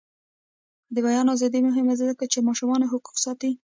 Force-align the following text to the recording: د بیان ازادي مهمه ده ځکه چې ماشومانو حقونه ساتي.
د 0.93 0.95
بیان 1.07 1.27
ازادي 1.35 1.59
مهمه 1.67 1.93
ده 1.99 2.03
ځکه 2.11 2.25
چې 2.31 2.45
ماشومانو 2.47 2.89
حقونه 2.91 3.19
ساتي. 3.25 3.51